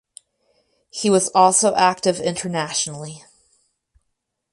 [0.89, 3.23] He was also active internationally.